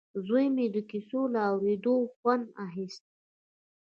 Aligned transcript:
زوی 0.25 0.45
مې 0.55 0.65
د 0.75 0.77
کیسو 0.89 1.21
له 1.33 1.41
اورېدو 1.51 1.95
خوند 2.13 2.45
اخیست 2.65 3.03